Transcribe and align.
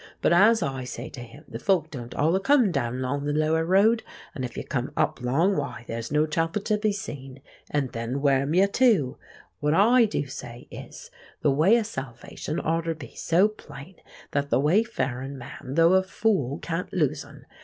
But 0.19 0.33
as 0.33 0.63
I 0.63 0.83
say 0.83 1.09
to 1.09 1.19
him, 1.19 1.45
the 1.47 1.59
folk 1.59 1.91
don't 1.91 2.15
all 2.15 2.35
a 2.35 2.39
come 2.39 2.71
down 2.71 3.03
'long 3.03 3.23
the 3.25 3.33
lower 3.33 3.63
road; 3.63 4.01
an' 4.33 4.43
if 4.43 4.57
you 4.57 4.63
come 4.63 4.91
up 4.97 5.21
'long, 5.21 5.55
why, 5.55 5.85
there's 5.87 6.11
no 6.11 6.25
chapel 6.25 6.59
to 6.63 6.79
be 6.79 6.91
seen, 6.91 7.39
and 7.69 7.91
then 7.91 8.19
where'm 8.19 8.55
you 8.55 8.65
to? 8.65 9.19
What 9.59 9.75
I 9.75 10.05
do 10.05 10.25
say 10.25 10.67
is, 10.71 11.11
the 11.43 11.51
way 11.51 11.77
o' 11.79 11.83
salvation 11.83 12.59
oughter 12.59 12.95
be 12.95 13.13
so 13.13 13.47
plain 13.47 13.93
that 14.31 14.49
th' 14.49 14.53
wayfarin' 14.59 15.37
man, 15.37 15.73
though 15.75 15.93
a 15.93 16.01
fool, 16.01 16.57
can't 16.57 16.91
lose 16.91 17.23
un. 17.23 17.45